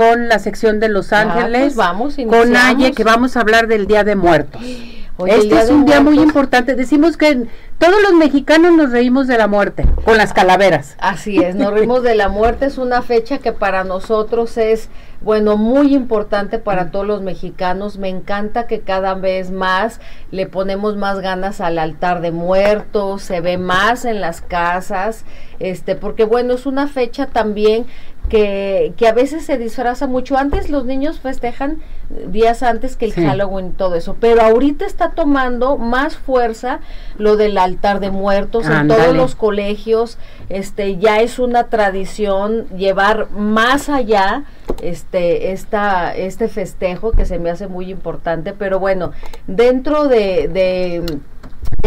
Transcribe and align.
con 0.00 0.28
la 0.30 0.38
sección 0.38 0.80
de 0.80 0.88
Los 0.88 1.12
Ah, 1.12 1.20
Ángeles, 1.20 1.60
pues 1.60 1.76
vamos, 1.76 2.16
con. 2.26 2.56
Aye, 2.56 2.92
que 2.92 3.04
vamos 3.04 3.36
a 3.36 3.40
hablar 3.40 3.66
del 3.66 3.86
Día 3.86 4.02
de 4.02 4.16
Muertos. 4.16 4.62
Oye, 5.18 5.36
este 5.36 5.60
es 5.60 5.68
un 5.68 5.84
día 5.84 6.00
muy 6.00 6.18
importante. 6.18 6.74
Decimos 6.74 7.18
que 7.18 7.46
todos 7.76 8.00
los 8.02 8.14
mexicanos 8.14 8.72
nos 8.72 8.90
reímos 8.90 9.26
de 9.26 9.36
la 9.36 9.48
muerte, 9.48 9.84
con 10.06 10.16
las 10.16 10.32
calaveras. 10.32 10.96
Así 10.98 11.36
es, 11.42 11.54
nos 11.54 11.74
rimos 11.74 12.02
de 12.02 12.14
la 12.14 12.30
muerte, 12.30 12.64
es 12.64 12.78
una 12.78 13.02
fecha 13.02 13.36
que 13.36 13.52
para 13.52 13.84
nosotros 13.84 14.56
es, 14.56 14.88
bueno, 15.20 15.58
muy 15.58 15.94
importante 15.94 16.58
para 16.58 16.90
todos 16.90 17.06
los 17.06 17.20
mexicanos. 17.20 17.98
Me 17.98 18.08
encanta 18.08 18.66
que 18.66 18.80
cada 18.80 19.12
vez 19.12 19.50
más 19.50 20.00
le 20.30 20.46
ponemos 20.46 20.96
más 20.96 21.20
ganas 21.20 21.60
al 21.60 21.78
altar 21.78 22.22
de 22.22 22.30
muertos, 22.30 23.20
se 23.20 23.42
ve 23.42 23.58
más 23.58 24.06
en 24.06 24.22
las 24.22 24.40
casas, 24.40 25.26
este, 25.58 25.96
porque 25.96 26.24
bueno, 26.24 26.54
es 26.54 26.64
una 26.64 26.88
fecha 26.88 27.26
también 27.26 27.84
que, 28.28 28.92
que 28.96 29.08
a 29.08 29.12
veces 29.12 29.44
se 29.44 29.58
disfraza 29.58 30.06
mucho. 30.06 30.36
Antes 30.36 30.70
los 30.70 30.84
niños 30.84 31.20
festejan 31.20 31.78
días 32.26 32.62
antes 32.62 32.96
que 32.96 33.04
el 33.04 33.12
Sí. 33.12 33.24
Halloween 33.24 33.68
y 33.68 33.70
todo 33.70 33.94
eso, 33.94 34.16
pero 34.18 34.42
ahorita 34.42 34.84
está 34.84 35.10
tomando 35.10 35.78
más 35.78 36.16
fuerza 36.16 36.80
lo 37.18 37.36
del 37.36 37.56
altar 37.56 38.00
de 38.00 38.10
muertos 38.10 38.66
en 38.66 38.88
todos 38.88 39.14
los 39.14 39.36
colegios, 39.36 40.18
este 40.48 40.96
ya 40.98 41.20
es 41.20 41.38
una 41.38 41.64
tradición 41.68 42.66
llevar 42.76 43.30
más 43.30 43.88
allá 43.88 44.42
este 44.82 45.52
esta 45.52 46.14
este 46.16 46.48
festejo 46.48 47.12
que 47.12 47.26
se 47.26 47.38
me 47.38 47.48
hace 47.50 47.68
muy 47.68 47.90
importante, 47.90 48.52
pero 48.54 48.80
bueno, 48.80 49.12
dentro 49.46 50.08
de, 50.08 50.48
de 50.48 51.20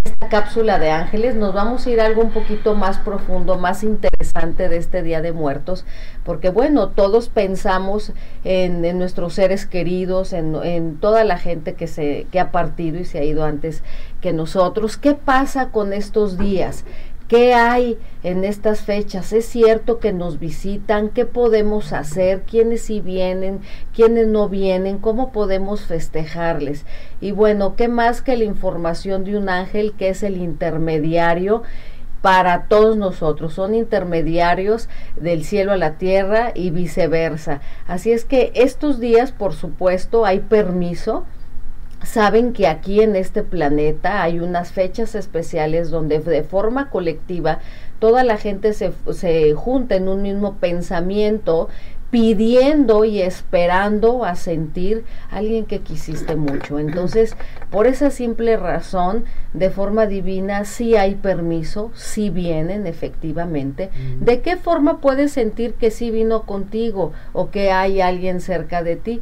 esta 0.05 0.29
cápsula 0.29 0.79
de 0.79 0.91
ángeles 0.91 1.35
nos 1.35 1.53
vamos 1.53 1.85
a 1.85 1.89
ir 1.89 2.01
a 2.01 2.05
algo 2.05 2.21
un 2.21 2.31
poquito 2.31 2.75
más 2.75 2.97
profundo, 2.97 3.57
más 3.57 3.83
interesante 3.83 4.69
de 4.69 4.77
este 4.77 5.03
Día 5.03 5.21
de 5.21 5.31
Muertos, 5.31 5.85
porque 6.23 6.49
bueno, 6.49 6.89
todos 6.89 7.29
pensamos 7.29 8.13
en, 8.43 8.81
nuestros 8.97 9.33
seres 9.33 9.65
queridos, 9.65 10.33
en, 10.33 10.55
en 10.63 10.97
toda 10.97 11.23
la 11.23 11.37
gente 11.37 11.73
que 11.75 11.87
se 11.87 12.27
que 12.31 12.39
ha 12.39 12.51
partido 12.51 12.99
y 12.99 13.05
se 13.05 13.19
ha 13.19 13.23
ido 13.23 13.43
antes 13.43 13.83
que 14.21 14.33
nosotros. 14.33 14.97
¿Qué 14.97 15.13
pasa 15.13 15.69
con 15.69 15.93
estos 15.93 16.37
días? 16.37 16.85
¿Qué 17.27 17.53
hay 17.53 17.97
en 18.21 18.43
estas 18.43 18.81
fechas? 18.81 19.31
¿Es 19.31 19.45
cierto 19.45 19.99
que 19.99 20.11
nos 20.11 20.39
visitan? 20.39 21.09
¿Qué 21.09 21.25
podemos 21.25 21.93
hacer? 21.93 22.43
¿Quiénes 22.43 22.81
sí 22.81 22.99
vienen? 22.99 23.61
¿Quiénes 23.95 24.27
no 24.27 24.49
vienen? 24.49 24.97
¿Cómo 24.97 25.31
podemos 25.31 25.85
festejarles? 25.85 26.85
Y 27.21 27.31
bueno, 27.31 27.75
¿qué 27.75 27.87
más 27.87 28.21
que 28.21 28.35
la 28.35 28.43
información 28.43 29.23
de 29.23 29.37
un 29.37 29.47
ángel 29.47 29.93
que 29.97 30.09
es 30.09 30.21
el 30.23 30.37
intermediario? 30.37 31.63
para 32.21 32.67
todos 32.69 32.95
nosotros, 32.95 33.53
son 33.53 33.75
intermediarios 33.75 34.87
del 35.17 35.43
cielo 35.43 35.73
a 35.73 35.77
la 35.77 35.97
tierra 35.97 36.53
y 36.55 36.71
viceversa. 36.71 37.59
Así 37.85 38.13
es 38.13 38.23
que 38.23 38.53
estos 38.55 39.01
días, 39.01 39.33
por 39.33 39.51
supuesto, 39.51 40.25
hay 40.25 40.39
permiso, 40.39 41.25
saben 42.03 42.53
que 42.53 42.67
aquí 42.67 43.01
en 43.01 43.15
este 43.15 43.43
planeta 43.43 44.23
hay 44.23 44.39
unas 44.39 44.71
fechas 44.71 45.15
especiales 45.15 45.89
donde 45.89 46.19
de 46.19 46.43
forma 46.43 46.89
colectiva 46.89 47.59
toda 47.99 48.23
la 48.23 48.37
gente 48.37 48.73
se, 48.73 48.91
se 49.13 49.53
junta 49.53 49.95
en 49.95 50.07
un 50.07 50.21
mismo 50.21 50.55
pensamiento 50.55 51.69
pidiendo 52.13 53.05
y 53.05 53.23
esperando 53.23 54.23
a 54.23 54.35
sentir 54.35 55.03
a 55.31 55.37
alguien 55.37 55.65
que 55.65 55.79
quisiste 55.79 56.35
mucho. 56.35 56.77
Entonces, 56.77 57.35
por 57.71 57.87
esa 57.87 58.11
simple 58.11 58.55
razón, 58.55 59.25
de 59.53 59.71
forma 59.71 60.05
divina, 60.05 60.63
sí 60.65 60.95
hay 60.95 61.15
permiso, 61.15 61.89
sí 61.95 62.29
vienen 62.29 62.85
efectivamente. 62.85 63.89
¿De 64.19 64.41
qué 64.41 64.57
forma 64.57 65.01
puedes 65.01 65.31
sentir 65.31 65.73
que 65.73 65.89
sí 65.89 66.11
vino 66.11 66.43
contigo 66.43 67.13
o 67.31 67.49
que 67.49 67.71
hay 67.71 67.99
alguien 67.99 68.41
cerca 68.41 68.83
de 68.83 68.95
ti? 68.95 69.21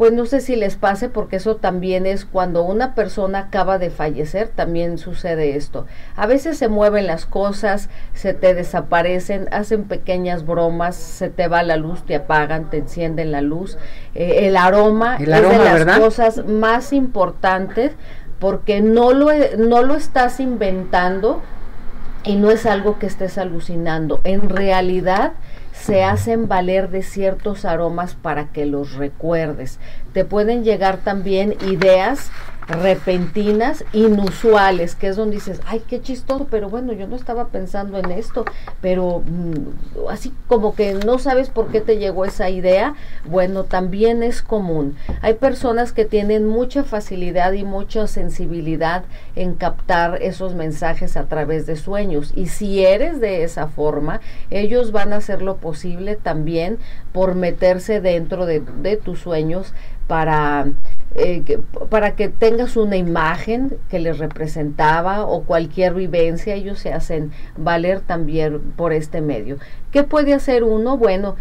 Pues 0.00 0.14
no 0.14 0.24
sé 0.24 0.40
si 0.40 0.56
les 0.56 0.76
pase 0.76 1.10
porque 1.10 1.36
eso 1.36 1.56
también 1.56 2.06
es 2.06 2.24
cuando 2.24 2.62
una 2.62 2.94
persona 2.94 3.38
acaba 3.40 3.76
de 3.76 3.90
fallecer, 3.90 4.48
también 4.48 4.96
sucede 4.96 5.56
esto. 5.56 5.84
A 6.16 6.26
veces 6.26 6.56
se 6.56 6.68
mueven 6.68 7.06
las 7.06 7.26
cosas, 7.26 7.90
se 8.14 8.32
te 8.32 8.54
desaparecen, 8.54 9.46
hacen 9.52 9.84
pequeñas 9.84 10.46
bromas, 10.46 10.96
se 10.96 11.28
te 11.28 11.48
va 11.48 11.62
la 11.62 11.76
luz, 11.76 12.02
te 12.06 12.14
apagan, 12.14 12.70
te 12.70 12.78
encienden 12.78 13.30
la 13.30 13.42
luz. 13.42 13.76
Eh, 14.14 14.46
el 14.48 14.56
aroma 14.56 15.18
El 15.18 15.28
es 15.28 15.34
aroma, 15.34 15.58
de 15.58 15.64
las 15.64 15.74
¿verdad? 15.74 15.98
cosas 16.00 16.46
más 16.46 16.94
importantes 16.94 17.92
porque 18.38 18.80
no 18.80 19.12
lo, 19.12 19.30
e- 19.30 19.58
no 19.58 19.82
lo 19.82 19.96
estás 19.96 20.40
inventando 20.40 21.42
y 22.24 22.36
no 22.36 22.50
es 22.50 22.64
algo 22.64 22.98
que 22.98 23.04
estés 23.04 23.36
alucinando. 23.36 24.20
En 24.24 24.48
realidad 24.48 25.32
se 25.84 26.04
hacen 26.04 26.48
valer 26.48 26.90
de 26.90 27.02
ciertos 27.02 27.64
aromas 27.64 28.14
para 28.14 28.48
que 28.48 28.66
los 28.66 28.94
recuerdes. 28.94 29.78
Te 30.12 30.24
pueden 30.24 30.64
llegar 30.64 30.98
también 30.98 31.56
ideas 31.66 32.30
repentinas, 32.70 33.84
inusuales, 33.92 34.94
que 34.94 35.08
es 35.08 35.16
donde 35.16 35.36
dices, 35.36 35.60
ay, 35.66 35.82
qué 35.86 36.00
chistoso, 36.00 36.46
pero 36.50 36.68
bueno, 36.68 36.92
yo 36.92 37.06
no 37.06 37.16
estaba 37.16 37.48
pensando 37.48 37.98
en 37.98 38.10
esto, 38.10 38.44
pero 38.80 39.22
mm, 39.26 40.08
así 40.08 40.32
como 40.46 40.74
que 40.74 40.94
no 40.94 41.18
sabes 41.18 41.50
por 41.50 41.68
qué 41.68 41.80
te 41.80 41.98
llegó 41.98 42.24
esa 42.24 42.48
idea, 42.48 42.94
bueno, 43.26 43.64
también 43.64 44.22
es 44.22 44.42
común. 44.42 44.96
Hay 45.20 45.34
personas 45.34 45.92
que 45.92 46.04
tienen 46.04 46.46
mucha 46.46 46.84
facilidad 46.84 47.52
y 47.52 47.64
mucha 47.64 48.06
sensibilidad 48.06 49.04
en 49.36 49.54
captar 49.54 50.22
esos 50.22 50.54
mensajes 50.54 51.16
a 51.16 51.24
través 51.24 51.66
de 51.66 51.76
sueños. 51.76 52.32
Y 52.36 52.46
si 52.46 52.84
eres 52.84 53.20
de 53.20 53.42
esa 53.42 53.66
forma, 53.66 54.20
ellos 54.50 54.92
van 54.92 55.12
a 55.12 55.16
hacer 55.16 55.42
lo 55.42 55.56
posible 55.56 56.16
también 56.16 56.78
por 57.12 57.34
meterse 57.34 58.00
dentro 58.00 58.46
de, 58.46 58.60
de 58.60 58.96
tus 58.96 59.20
sueños 59.20 59.74
para, 60.06 60.66
eh, 61.14 61.42
que, 61.44 61.58
para 61.58 62.14
que 62.14 62.28
tengas 62.28 62.76
una 62.76 62.96
imagen 62.96 63.76
que 63.88 63.98
les 63.98 64.18
representaba 64.18 65.26
o 65.26 65.42
cualquier 65.42 65.94
vivencia, 65.94 66.54
ellos 66.54 66.78
se 66.78 66.92
hacen 66.92 67.32
valer 67.56 68.00
también 68.00 68.60
por 68.76 68.92
este 68.92 69.20
medio. 69.20 69.58
¿Qué 69.90 70.04
puede 70.04 70.34
hacer 70.34 70.62
uno? 70.62 70.96
Bueno, 70.96 71.36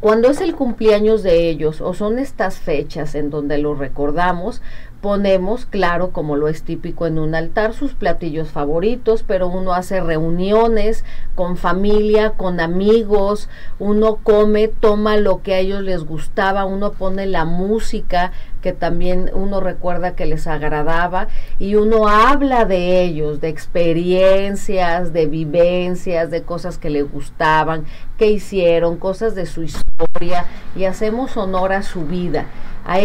cuando 0.00 0.30
es 0.30 0.40
el 0.40 0.54
cumpleaños 0.54 1.22
de 1.22 1.48
ellos 1.48 1.80
o 1.80 1.94
son 1.94 2.18
estas 2.18 2.58
fechas 2.58 3.14
en 3.14 3.30
donde 3.30 3.58
lo 3.58 3.74
recordamos, 3.74 4.62
ponemos, 5.00 5.64
claro, 5.66 6.10
como 6.10 6.36
lo 6.36 6.48
es 6.48 6.62
típico 6.62 7.06
en 7.06 7.18
un 7.18 7.34
altar, 7.34 7.72
sus 7.72 7.94
platillos 7.94 8.48
favoritos, 8.48 9.22
pero 9.22 9.48
uno 9.48 9.72
hace 9.72 10.00
reuniones 10.00 11.04
con 11.34 11.56
familia, 11.56 12.30
con 12.30 12.58
amigos, 12.60 13.48
uno 13.78 14.16
come, 14.22 14.68
toma 14.68 15.16
lo 15.16 15.42
que 15.42 15.54
a 15.54 15.58
ellos 15.58 15.82
les 15.82 16.04
gustaba, 16.04 16.64
uno 16.64 16.92
pone 16.92 17.26
la 17.26 17.44
música 17.44 18.32
que 18.62 18.72
también 18.72 19.30
uno 19.34 19.60
recuerda 19.60 20.16
que 20.16 20.26
les 20.26 20.48
agradaba 20.48 21.28
y 21.60 21.76
uno 21.76 22.08
habla 22.08 22.64
de 22.64 23.02
ellos, 23.02 23.40
de 23.40 23.48
experiencias, 23.48 25.12
de 25.12 25.26
vivencias, 25.26 26.30
de 26.30 26.42
cosas 26.42 26.76
que 26.76 26.90
le 26.90 27.02
gustaban, 27.02 27.84
que 28.18 28.26
hicieron, 28.26 28.96
cosas 28.96 29.36
de 29.36 29.46
su 29.46 29.62
historia 29.62 30.44
y 30.74 30.84
hacemos 30.84 31.36
honor 31.36 31.72
a 31.72 31.82
su 31.82 32.04
vida. 32.04 32.46
A 32.84 32.98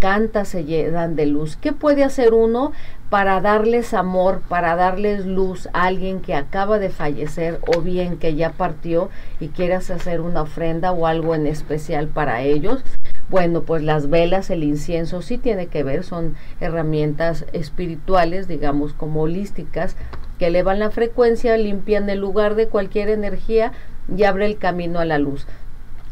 encanta, 0.00 0.46
se 0.46 0.64
llenan 0.64 1.14
de 1.14 1.26
luz. 1.26 1.56
¿Qué 1.56 1.74
puede 1.74 2.04
hacer 2.04 2.32
uno 2.32 2.72
para 3.10 3.42
darles 3.42 3.92
amor, 3.92 4.40
para 4.48 4.74
darles 4.74 5.26
luz 5.26 5.68
a 5.74 5.84
alguien 5.84 6.20
que 6.20 6.34
acaba 6.34 6.78
de 6.78 6.88
fallecer 6.88 7.60
o 7.66 7.82
bien 7.82 8.16
que 8.16 8.34
ya 8.34 8.52
partió 8.52 9.10
y 9.40 9.48
quieras 9.48 9.90
hacer 9.90 10.22
una 10.22 10.40
ofrenda 10.40 10.92
o 10.92 11.06
algo 11.06 11.34
en 11.34 11.46
especial 11.46 12.08
para 12.08 12.40
ellos? 12.40 12.82
Bueno, 13.28 13.62
pues 13.64 13.82
las 13.82 14.08
velas, 14.08 14.48
el 14.48 14.64
incienso 14.64 15.20
sí 15.20 15.36
tiene 15.36 15.66
que 15.66 15.82
ver, 15.82 16.02
son 16.02 16.34
herramientas 16.60 17.44
espirituales, 17.52 18.48
digamos, 18.48 18.94
como 18.94 19.22
holísticas, 19.22 19.96
que 20.38 20.46
elevan 20.46 20.78
la 20.78 20.90
frecuencia, 20.90 21.58
limpian 21.58 22.08
el 22.08 22.20
lugar 22.20 22.54
de 22.54 22.68
cualquier 22.68 23.10
energía 23.10 23.72
y 24.16 24.24
abre 24.24 24.46
el 24.46 24.56
camino 24.56 24.98
a 24.98 25.04
la 25.04 25.18
luz. 25.18 25.46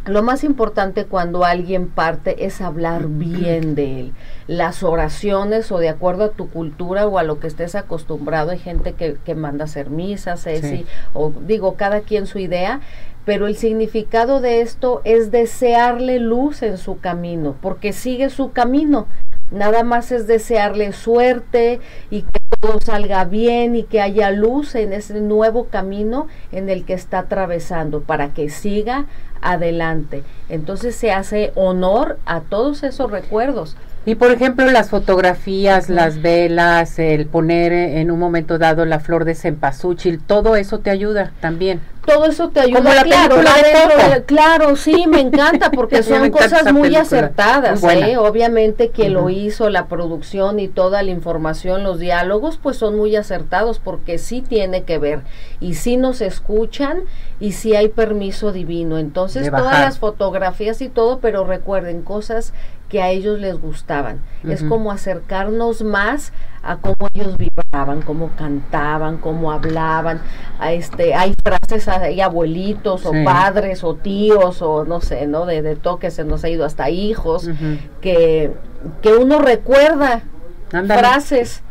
Lo 0.09 0.23
más 0.23 0.43
importante 0.45 1.05
cuando 1.05 1.45
alguien 1.45 1.89
parte 1.89 2.47
es 2.47 2.61
hablar 2.61 3.07
bien 3.09 3.75
de 3.75 4.01
él. 4.01 4.13
Las 4.47 4.83
oraciones 4.83 5.71
o 5.71 5.79
de 5.79 5.89
acuerdo 5.91 6.25
a 6.25 6.31
tu 6.31 6.49
cultura 6.49 7.07
o 7.07 7.19
a 7.19 7.23
lo 7.23 7.41
que 7.41 7.47
estés 7.47 7.75
acostumbrado, 7.75 8.51
hay 8.51 8.59
gente 8.59 8.93
que, 8.95 9.17
que 9.25 9.35
manda 9.35 9.65
hacer 9.65 9.91
misas, 9.91 10.43
Ceci, 10.45 10.69
Sí. 10.79 10.87
o 11.13 11.33
digo, 11.47 11.75
cada 11.75 12.01
quien 12.01 12.27
su 12.27 12.39
idea, 12.39 12.81
pero 13.25 13.47
el 13.47 13.57
significado 13.57 14.41
de 14.41 14.63
esto 14.63 15.03
es 15.05 15.31
desearle 15.31 16.19
luz 16.19 16.63
en 16.63 16.79
su 16.79 16.99
camino, 16.99 17.57
porque 17.61 17.93
sigue 17.93 18.31
su 18.31 18.53
camino. 18.53 19.07
Nada 19.51 19.83
más 19.83 20.13
es 20.13 20.27
desearle 20.27 20.93
suerte 20.93 21.81
y 22.11 22.23
que 22.23 22.38
todo 22.61 22.79
salga 22.81 23.25
bien 23.25 23.77
y 23.77 23.83
que 23.85 24.01
haya 24.01 24.31
luz 24.31 24.75
en 24.75 24.93
ese 24.93 25.21
nuevo 25.21 25.67
camino 25.67 26.27
en 26.53 26.69
el 26.69 26.85
que 26.85 26.95
está 26.95 27.21
atravesando 27.21 28.01
para 28.01 28.33
que 28.35 28.49
siga 28.49 29.07
adelante. 29.41 30.25
Entonces 30.49 30.97
se 30.97 31.13
hace 31.13 31.53
honor 31.55 32.19
a 32.27 32.41
todos 32.41 32.83
esos 32.83 33.11
recuerdos. 33.11 33.77
Y 34.07 34.15
por 34.15 34.31
ejemplo, 34.31 34.65
las 34.71 34.89
fotografías, 34.91 35.91
las 35.91 36.23
velas, 36.23 36.99
el 36.99 37.27
poner 37.27 37.73
en 37.73 38.11
un 38.11 38.19
momento 38.19 38.57
dado 38.59 38.85
la 38.87 39.01
flor 39.01 39.25
de 39.25 39.35
cempasúchil, 39.35 40.19
todo 40.25 40.57
eso 40.57 40.79
te 40.79 40.91
ayuda 40.91 41.33
también. 41.41 41.81
todo 42.07 42.25
eso 42.25 42.49
te 42.49 42.61
ayuda. 42.61 42.79
Como 42.79 42.95
la 42.95 43.03
claro, 43.03 43.35
película 43.37 43.53
de 44.15 44.25
claro, 44.25 44.77
sí, 44.77 45.07
me 45.07 45.21
encanta 45.21 45.71
porque 45.75 46.03
son 46.03 46.25
encanta 46.25 46.57
cosas 46.59 46.73
muy 46.73 46.83
película. 46.89 47.03
acertadas. 47.03 47.83
¿eh? 47.85 48.17
Obviamente 48.17 48.91
Ujú. 48.97 49.09
lo 49.11 49.29
hizo, 49.29 49.69
la 49.69 49.89
producción 49.89 50.59
y 50.59 50.69
toda 50.69 51.03
la 51.03 51.11
información, 51.11 51.83
los 51.83 51.99
diálogos, 51.99 52.38
pues 52.41 52.77
son 52.77 52.97
muy 52.97 53.17
acertados 53.17 53.79
porque 53.79 54.19
sí 54.19 54.43
tiene 54.43 54.85
que 54.85 54.99
ver 54.99 55.23
y 55.61 55.75
sí 55.75 55.97
nos 55.97 56.21
escuchan 56.21 57.03
y 57.41 57.53
sí 57.53 57.75
hay 57.75 57.89
permiso 57.89 58.53
divino. 58.53 58.99
Entonces, 58.99 59.51
todas 59.51 59.81
las 59.81 59.99
fotografías 59.99 60.81
y 60.81 60.89
todo, 60.89 61.19
pero 61.19 61.45
recuerden 61.45 62.03
cosas 62.03 62.53
que 62.89 63.03
a 63.03 63.11
ellos 63.11 63.39
les 63.39 63.61
gustaban. 63.61 64.21
Es 64.45 64.63
como 64.63 64.91
acercarnos 64.91 65.83
más 65.83 66.33
a 66.63 66.79
cómo 66.79 67.09
ellos 67.13 67.37
vibraban, 67.37 68.01
cómo 68.03 68.31
cantaban, 68.37 69.19
cómo 69.19 69.53
hablaban. 69.53 70.23
A 70.59 70.73
este, 70.73 71.15
hay 71.15 71.35
frases, 71.45 71.87
hay 71.89 72.21
abuelitos 72.21 73.05
o 73.05 73.13
padres 73.25 73.85
o 73.85 73.95
tíos 73.95 74.63
o 74.63 74.85
no 74.85 75.01
sé, 75.01 75.27
¿no? 75.27 75.45
De, 75.45 75.61
de 75.61 75.77
todo 75.77 75.99
que 75.99 76.11
se 76.11 76.25
nos 76.25 76.45
ha 76.45 76.49
ido 76.49 76.65
hasta 76.65 76.89
hijos 76.89 77.51
que, 78.01 78.53
que 79.03 79.13
uno 79.13 79.39
recuerda 79.39 80.23
frases, 80.71 81.63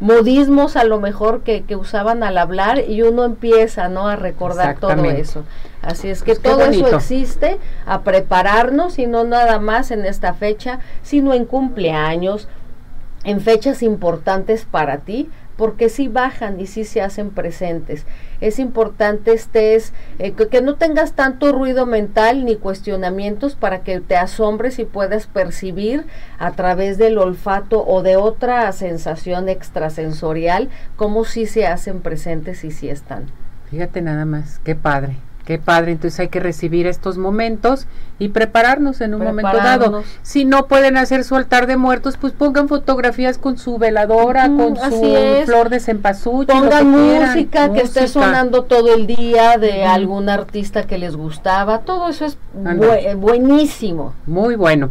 modismos 0.00 0.76
a 0.76 0.84
lo 0.84 1.00
mejor 1.00 1.42
que, 1.42 1.62
que 1.62 1.76
usaban 1.76 2.22
al 2.22 2.38
hablar 2.38 2.82
y 2.86 3.02
uno 3.02 3.24
empieza, 3.24 3.88
¿no? 3.88 4.08
A 4.08 4.16
recordar 4.16 4.78
todo 4.78 5.04
eso. 5.04 5.44
Así 5.82 6.08
es 6.08 6.22
que 6.22 6.34
Pues 6.34 6.42
todo 6.42 6.64
eso 6.64 6.94
existe, 6.96 7.58
a 7.86 8.02
prepararnos 8.02 8.98
y 8.98 9.06
no 9.06 9.24
nada 9.24 9.58
más 9.58 9.90
en 9.90 10.04
esta 10.04 10.34
fecha, 10.34 10.80
sino 11.02 11.32
en 11.32 11.44
cumpleaños, 11.44 12.48
en 13.24 13.40
fechas 13.40 13.82
importantes 13.82 14.66
para 14.70 14.98
ti, 14.98 15.30
porque 15.56 15.88
sí 15.88 16.08
bajan 16.08 16.60
y 16.60 16.66
sí 16.66 16.84
se 16.84 17.02
hacen 17.02 17.30
presentes. 17.30 18.04
Es 18.40 18.58
importante 18.58 19.32
estés, 19.32 19.92
eh, 20.18 20.32
que, 20.32 20.48
que 20.48 20.60
no 20.60 20.74
tengas 20.76 21.12
tanto 21.12 21.52
ruido 21.52 21.86
mental 21.86 22.44
ni 22.44 22.56
cuestionamientos 22.56 23.54
para 23.54 23.80
que 23.80 24.00
te 24.00 24.16
asombres 24.16 24.78
y 24.78 24.84
puedas 24.84 25.26
percibir 25.26 26.06
a 26.38 26.52
través 26.52 26.98
del 26.98 27.18
olfato 27.18 27.86
o 27.86 28.02
de 28.02 28.16
otra 28.16 28.70
sensación 28.72 29.48
extrasensorial 29.48 30.68
cómo 30.96 31.24
sí 31.24 31.46
se 31.46 31.66
hacen 31.66 32.00
presentes 32.00 32.64
y 32.64 32.70
sí 32.70 32.88
están. 32.88 33.26
Fíjate 33.70 34.02
nada 34.02 34.24
más, 34.24 34.60
qué 34.62 34.74
padre, 34.74 35.16
qué 35.46 35.58
padre. 35.58 35.92
Entonces 35.92 36.20
hay 36.20 36.28
que 36.28 36.40
recibir 36.40 36.86
estos 36.86 37.16
momentos 37.16 37.86
y 38.18 38.28
prepararnos 38.28 39.00
en 39.00 39.14
un 39.14 39.24
momento 39.24 39.56
dado. 39.56 40.02
Si 40.22 40.44
no 40.44 40.66
pueden 40.66 40.98
hacer 40.98 41.24
su 41.24 41.36
altar 41.36 41.66
de 41.66 41.78
muertos, 41.78 42.18
pues 42.18 42.34
pongan 42.34 42.68
fotografías 42.68 43.38
con 43.38 43.56
su 43.56 43.78
veladora, 43.78 44.48
con 44.48 44.76
su 44.76 45.16
es. 45.16 45.46
flor 45.46 45.70
de 45.70 45.80
cempasúchil. 45.80 46.54
Pongan 46.54 46.92
que 46.92 47.00
quieran. 47.00 47.28
música 47.30 47.72
que 47.72 47.80
esté 47.80 48.08
sonando 48.08 48.64
todo 48.64 48.92
el 48.94 49.06
día 49.06 49.56
de 49.56 49.84
algún 49.84 50.28
artista 50.28 50.82
que 50.82 50.98
les 50.98 51.16
gustaba. 51.16 51.78
Todo 51.80 52.08
eso 52.08 52.26
es 52.26 52.36
buenísimo. 53.16 54.12
Muy 54.26 54.56
bueno. 54.56 54.90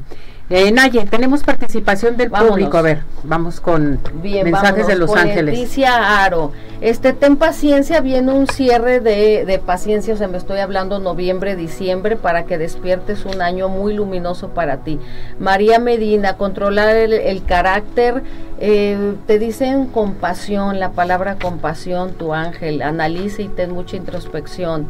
Eh, 0.50 0.72
Naye, 0.72 1.06
tenemos 1.06 1.42
participación 1.42 2.18
del 2.18 2.30
Vámonos. 2.30 2.52
público. 2.54 2.78
A 2.78 2.82
ver, 2.84 3.00
vamos 3.24 3.60
con 3.60 4.00
Bien, 4.22 4.44
mensajes 4.44 4.70
vámonos 4.72 4.88
de 4.88 4.96
Los 4.96 5.10
con 5.10 5.20
Ángeles. 5.20 5.58
Leticia 5.58 6.24
Aro. 6.24 6.52
Este, 6.82 7.14
ten 7.14 7.38
paciencia, 7.38 8.00
viene 8.02 8.32
un 8.32 8.46
cierre 8.48 9.00
de, 9.00 9.44
de 9.46 9.58
paciencia, 9.60 10.14
o 10.14 10.18
sea, 10.18 10.28
me 10.28 10.38
estoy 10.38 10.60
hablando 10.60 11.00
noviembre, 11.00 11.56
diciembre, 11.56 12.16
para 12.16 12.46
que 12.46 12.60
despiertes 12.60 13.26
un 13.26 13.42
año 13.42 13.70
muy 13.70 13.96
luminoso 13.96 14.50
para 14.50 14.78
ti. 14.84 15.00
María 15.40 15.80
Medina, 15.80 16.38
controlar 16.38 16.96
el, 16.96 17.14
el 17.14 17.44
carácter, 17.44 18.22
eh, 18.60 19.16
te 19.28 19.40
dicen 19.40 19.88
compasión, 19.88 20.80
la 20.80 20.92
palabra 20.92 21.36
compasión, 21.36 22.14
tu 22.14 22.34
ángel, 22.34 22.82
analiza 22.82 23.42
y 23.42 23.48
ten 23.50 23.74
mucha 23.74 23.98
introspección. 23.98 24.88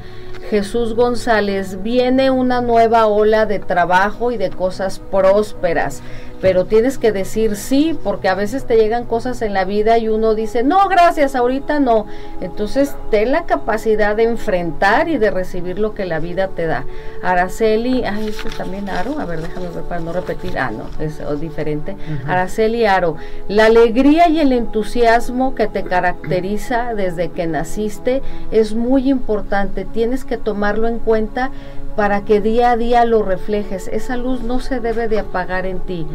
Jesús 0.49 0.93
González, 0.93 1.81
viene 1.81 2.29
una 2.29 2.61
nueva 2.61 3.07
ola 3.07 3.47
de 3.47 3.57
trabajo 3.57 4.31
y 4.31 4.37
de 4.37 4.51
cosas 4.51 4.99
prósperas, 4.99 6.03
pero 6.41 6.65
tienes 6.65 6.97
que 6.97 7.11
decir 7.11 7.55
sí, 7.55 7.97
porque 8.03 8.29
a 8.29 8.35
veces 8.35 8.65
te 8.65 8.77
llegan 8.77 9.05
cosas 9.05 9.41
en 9.41 9.53
la 9.53 9.65
vida 9.65 9.97
y 9.97 10.09
uno 10.09 10.35
dice, 10.35 10.63
no, 10.63 10.87
gracias, 10.87 11.35
ahorita 11.35 11.79
no. 11.79 12.05
Entonces, 12.41 12.95
ten 13.11 13.31
la 13.31 13.45
capacidad 13.45 14.15
de 14.15 14.23
enfrentar 14.23 15.09
y 15.09 15.17
de 15.17 15.31
recibir 15.31 15.79
lo 15.79 15.93
que 15.93 16.05
la 16.05 16.19
vida 16.19 16.49
te 16.49 16.67
da. 16.67 16.85
Araceli, 17.23 18.03
ay, 18.03 18.27
este 18.29 18.49
también 18.49 18.89
Aro, 18.89 19.19
a 19.19 19.25
ver, 19.25 19.41
déjame 19.41 19.69
ver 19.69 19.83
para 19.83 20.01
no 20.01 20.13
repetir, 20.13 20.57
ah, 20.57 20.71
no, 20.71 20.85
es 21.03 21.19
diferente. 21.39 21.95
Araceli 22.27 22.85
Aro, 22.85 23.15
la 23.47 23.65
alegría 23.65 24.29
y 24.29 24.39
el 24.39 24.51
entusiasmo 24.51 25.55
que 25.55 25.67
te 25.67 25.83
caracteriza 25.83 26.93
desde 26.93 27.29
que 27.29 27.47
naciste 27.47 28.21
es 28.51 28.73
muy 28.73 29.09
importante. 29.09 29.85
Tienes 29.85 30.25
que 30.25 30.37
tomarlo 30.37 30.87
en 30.87 30.99
cuenta 30.99 31.51
para 31.95 32.21
que 32.21 32.41
día 32.41 32.71
a 32.71 32.77
día 32.77 33.05
lo 33.05 33.23
reflejes. 33.23 33.87
Esa 33.87 34.17
luz 34.17 34.41
no 34.41 34.59
se 34.59 34.79
debe 34.79 35.07
de 35.07 35.19
apagar 35.19 35.65
en 35.65 35.79
ti. 35.79 36.05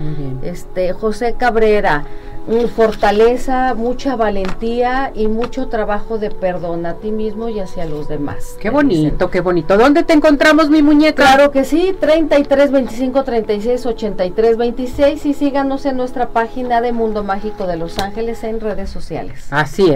Este 0.42 0.92
José 0.92 1.34
Cabrera, 1.38 2.04
mm, 2.46 2.66
fortaleza, 2.66 3.74
mucha 3.74 4.16
valentía 4.16 5.12
y 5.14 5.28
mucho 5.28 5.68
trabajo 5.68 6.18
de 6.18 6.30
perdón 6.30 6.86
a 6.86 6.94
ti 6.94 7.10
mismo 7.12 7.48
y 7.48 7.60
hacia 7.60 7.86
los 7.86 8.08
demás. 8.08 8.56
Qué 8.60 8.70
bonito, 8.70 9.30
qué 9.30 9.40
bonito. 9.40 9.76
¿Dónde 9.78 10.02
te 10.02 10.12
encontramos, 10.12 10.68
mi 10.70 10.82
muñeca? 10.82 11.22
Claro 11.22 11.50
que 11.50 11.64
sí, 11.64 11.96
33 11.98 12.70
25 12.70 13.24
36 13.24 13.86
83 13.86 14.56
26 14.56 15.26
y 15.26 15.34
síganos 15.34 15.86
en 15.86 15.96
nuestra 15.96 16.28
página 16.28 16.80
de 16.80 16.92
Mundo 16.92 17.24
Mágico 17.24 17.66
de 17.66 17.76
Los 17.76 17.98
Ángeles 17.98 18.44
en 18.44 18.60
redes 18.60 18.90
sociales. 18.90 19.46
Así 19.50 19.82
es. 19.82 19.88